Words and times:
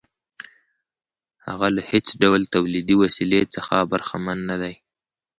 هغه 1.47 1.67
له 1.75 1.81
هېڅ 1.91 2.07
ډول 2.21 2.41
تولیدي 2.55 2.95
وسیلې 3.03 3.41
څخه 3.55 3.75
برخمن 3.91 4.37
نه 4.49 4.55
دی 4.61 4.73